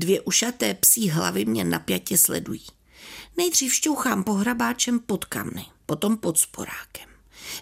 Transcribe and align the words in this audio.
Dvě 0.00 0.20
ušaté 0.20 0.74
psí 0.74 1.10
hlavy 1.10 1.44
mě 1.44 1.64
napjatě 1.64 2.18
sledují. 2.18 2.66
Nejdřív 3.36 3.74
šťouchám 3.74 4.24
pohrabáčem 4.24 5.00
pod 5.00 5.24
kamny, 5.24 5.66
potom 5.86 6.16
pod 6.16 6.38
sporákem. 6.38 7.08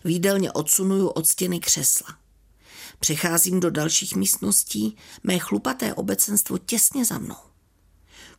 Výdelně 0.04 0.52
odsunuju 0.52 1.08
od 1.08 1.26
stěny 1.26 1.60
křesla. 1.60 2.18
Přecházím 3.00 3.60
do 3.60 3.70
dalších 3.70 4.16
místností, 4.16 4.96
mé 5.22 5.38
chlupaté 5.38 5.94
obecenstvo 5.94 6.58
těsně 6.58 7.04
za 7.04 7.18
mnou. 7.18 7.36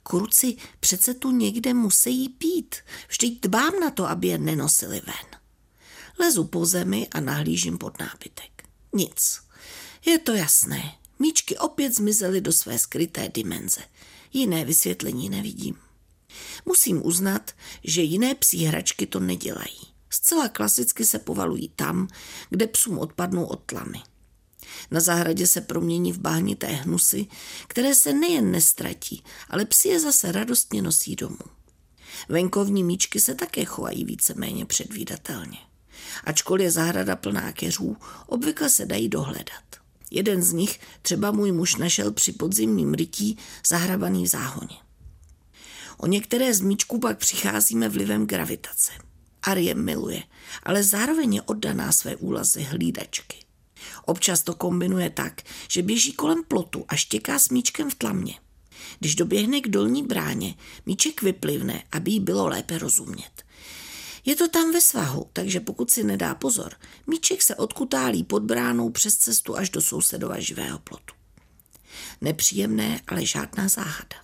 Kruci 0.04 0.56
přece 0.80 1.14
tu 1.14 1.32
někde 1.32 1.74
musí 1.74 2.30
pít, 2.30 2.76
vždyť 3.10 3.42
dbám 3.42 3.80
na 3.80 3.90
to, 3.92 4.10
aby 4.10 4.28
je 4.28 4.38
nenosili 4.38 5.02
ven. 5.06 5.40
Lezu 6.20 6.44
po 6.44 6.66
zemi 6.66 7.08
a 7.12 7.20
nahlížím 7.20 7.78
pod 7.78 8.00
nábytek. 8.00 8.64
Nic. 8.94 9.40
Je 10.06 10.20
to 10.20 10.32
jasné. 10.32 10.99
Míčky 11.50 11.60
opět 11.60 11.96
zmizely 11.96 12.42
do 12.42 12.52
své 12.52 12.80
skryté 12.80 13.30
dimenze. 13.34 13.82
Jiné 14.34 14.66
vysvětlení 14.66 15.30
nevidím. 15.30 15.76
Musím 16.66 17.06
uznat, 17.06 17.52
že 17.84 18.02
jiné 18.02 18.36
psí 18.36 18.66
hračky 18.66 19.06
to 19.06 19.20
nedělají. 19.20 19.80
Zcela 20.10 20.50
klasicky 20.50 21.06
se 21.06 21.20
povalují 21.20 21.70
tam, 21.76 22.07
kde 22.50 22.68
psům 22.68 23.00
odpadnou 23.00 23.46
od 23.46 23.64
tlamy. 23.66 24.02
Na 24.92 25.00
zahradě 25.00 25.48
se 25.48 25.62
promění 25.62 26.12
v 26.12 26.20
bahnité 26.20 26.68
hnusy, 26.68 27.28
které 27.68 27.96
se 27.96 28.14
nejen 28.14 28.52
nestratí, 28.52 29.24
ale 29.50 29.66
psi 29.66 29.88
je 29.88 30.00
zase 30.00 30.32
radostně 30.32 30.82
nosí 30.82 31.16
domů. 31.16 31.50
Venkovní 32.30 32.84
míčky 32.84 33.20
se 33.20 33.36
také 33.36 33.66
chovají 33.66 34.06
víceméně 34.06 34.66
předvídatelně. 34.66 35.58
Ačkoliv 36.23 36.64
je 36.64 36.72
zahrada 36.72 37.16
plná 37.16 37.52
keřů, 37.52 37.98
obvykle 38.28 38.70
se 38.70 38.86
dají 38.86 39.09
dohledat. 39.09 39.78
Jeden 40.12 40.44
z 40.44 40.54
nich 40.54 40.80
třeba 41.02 41.31
můj 41.31 41.52
muž 41.52 41.76
našel 41.76 42.12
při 42.12 42.31
podzimním 42.31 42.94
rytí 42.94 43.38
zahrabaný 43.68 44.23
v 44.23 44.28
záhoně. 44.28 44.78
O 45.98 46.08
některé 46.08 46.54
z 46.54 46.62
míčků 46.62 47.00
pak 47.00 47.18
přicházíme 47.18 47.90
vlivem 47.90 48.26
gravitace. 48.26 48.92
Arie 49.44 49.76
miluje, 49.76 50.24
ale 50.64 50.84
zároveň 50.84 51.34
je 51.34 51.42
oddaná 51.42 51.92
své 51.92 52.16
úlazy 52.16 52.62
hlídačky. 52.62 53.38
Občas 54.06 54.44
to 54.44 54.54
kombinuje 54.54 55.10
tak, 55.10 55.42
že 55.70 55.82
běží 55.82 56.14
kolem 56.14 56.44
plotu 56.44 56.86
a 56.88 56.96
štěká 56.96 57.40
s 57.40 57.50
míčkem 57.50 57.90
v 57.90 57.96
tlamě. 57.96 58.36
Když 59.00 59.16
doběhne 59.16 59.62
k 59.62 59.68
dolní 59.68 60.04
bráně, 60.04 60.56
míček 60.86 61.22
vyplivne, 61.22 61.84
aby 61.92 62.12
jí 62.12 62.20
bylo 62.20 62.48
lépe 62.48 62.78
rozumět. 62.78 63.44
Je 64.30 64.36
to 64.36 64.48
tam 64.48 64.72
ve 64.72 64.82
svahu, 64.82 65.30
takže 65.34 65.60
pokud 65.60 65.92
si 65.92 66.04
nedá 66.04 66.36
pozor, 66.36 66.76
míček 67.08 67.42
se 67.42 67.56
odkutálí 67.56 68.24
pod 68.24 68.44
bránou 68.44 68.90
přes 68.90 69.16
cestu 69.16 69.58
až 69.58 69.70
do 69.70 69.82
sousedova 69.82 70.40
živého 70.40 70.80
plotu. 70.80 71.14
Nepříjemné, 72.22 73.02
ale 73.08 73.26
žádná 73.26 73.68
záhada. 73.68 74.16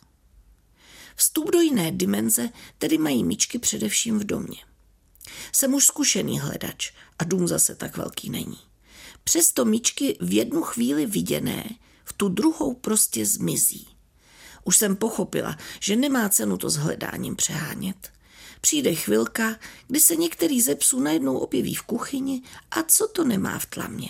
Vstup 1.16 1.52
do 1.52 1.62
jiné 1.62 1.92
dimenze 1.92 2.50
tedy 2.78 2.98
mají 2.98 3.24
míčky 3.24 3.60
především 3.60 4.20
v 4.20 4.24
domě. 4.24 4.58
Jsem 5.52 5.74
už 5.74 5.86
zkušený 5.86 6.40
hledač 6.40 6.92
a 7.20 7.24
dům 7.24 7.48
zase 7.48 7.76
tak 7.76 7.98
velký 7.98 8.30
není. 8.30 8.60
Přesto 9.24 9.66
míčky 9.66 10.18
v 10.22 10.34
jednu 10.34 10.62
chvíli 10.62 11.06
viděné 11.06 11.70
v 12.04 12.14
tu 12.14 12.30
druhou 12.30 12.74
prostě 12.74 13.26
zmizí. 13.26 13.88
Už 14.64 14.78
jsem 14.78 14.96
pochopila, 14.96 15.58
že 15.80 15.96
nemá 15.96 16.30
cenu 16.30 16.58
to 16.58 16.70
s 16.70 16.76
hledáním 16.76 17.36
přehánět. 17.36 18.16
Přijde 18.62 18.96
chvilka, 18.96 19.56
kdy 19.88 20.00
se 20.00 20.16
některý 20.16 20.62
ze 20.62 20.76
psů 20.76 21.00
najednou 21.00 21.38
objeví 21.38 21.76
v 21.76 21.82
kuchyni 21.82 22.42
a 22.72 22.84
co 22.84 23.08
to 23.08 23.24
nemá 23.24 23.60
v 23.60 23.66
tlamě. 23.66 24.10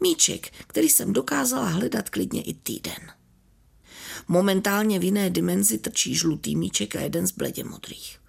Míček, 0.00 0.52
který 0.66 0.88
jsem 0.88 1.12
dokázala 1.12 1.68
hledat 1.68 2.10
klidně 2.10 2.42
i 2.42 2.54
týden. 2.54 3.12
Momentálně 4.28 4.98
v 4.98 5.04
jiné 5.04 5.30
dimenzi 5.30 5.78
trčí 5.78 6.14
žlutý 6.14 6.56
míček 6.56 6.96
a 6.96 7.00
jeden 7.00 7.26
z 7.26 7.32
bledě 7.32 7.64
modrých. 7.64 8.20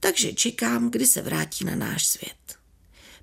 Takže 0.00 0.32
čekám, 0.32 0.90
kdy 0.90 1.06
se 1.06 1.22
vrátí 1.22 1.64
na 1.64 1.76
náš 1.76 2.06
svět. 2.06 2.58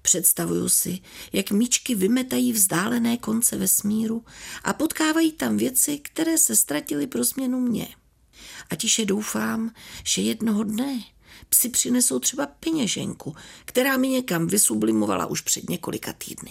Představuju 0.01 0.69
si, 0.69 0.99
jak 1.33 1.51
míčky 1.51 1.95
vymetají 1.95 2.53
vzdálené 2.53 3.17
konce 3.17 3.57
vesmíru 3.57 4.25
a 4.63 4.73
potkávají 4.73 5.31
tam 5.31 5.57
věci, 5.57 5.99
které 5.99 6.37
se 6.37 6.55
ztratily 6.55 7.07
pro 7.07 7.23
změnu 7.23 7.59
mě. 7.59 7.87
A 8.69 8.75
tiše 8.75 9.05
doufám, 9.05 9.73
že 10.03 10.21
jednoho 10.21 10.63
dne 10.63 11.03
psi 11.49 11.69
přinesou 11.69 12.19
třeba 12.19 12.47
peněženku, 12.47 13.35
která 13.65 13.97
mi 13.97 14.07
někam 14.07 14.47
vysublimovala 14.47 15.25
už 15.25 15.41
před 15.41 15.69
několika 15.69 16.13
týdny. 16.13 16.47